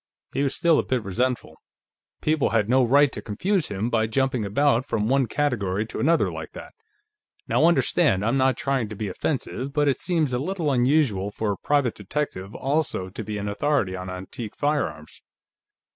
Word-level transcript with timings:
He 0.33 0.41
was 0.41 0.55
still 0.55 0.79
a 0.79 0.83
bit 0.83 1.03
resentful; 1.03 1.61
people 2.23 2.49
had 2.49 2.67
no 2.67 2.83
right 2.83 3.11
to 3.11 3.21
confuse 3.21 3.67
him 3.67 3.91
by 3.91 4.07
jumping 4.07 4.43
about 4.43 4.83
from 4.83 5.07
one 5.07 5.27
category 5.27 5.85
to 5.85 5.99
another, 5.99 6.31
like 6.31 6.53
that. 6.53 6.73
"Now 7.47 7.65
understand, 7.67 8.25
I'm 8.25 8.35
not 8.35 8.57
trying 8.57 8.89
to 8.89 8.95
be 8.95 9.09
offensive, 9.09 9.73
but 9.73 9.87
it 9.87 10.01
seems 10.01 10.33
a 10.33 10.39
little 10.39 10.71
unusual 10.71 11.29
for 11.29 11.51
a 11.51 11.57
private 11.57 11.93
detective 11.93 12.55
also 12.55 13.09
to 13.09 13.23
be 13.23 13.37
an 13.37 13.47
authority 13.47 13.95
on 13.95 14.09
antique 14.09 14.55
firearms." 14.57 15.21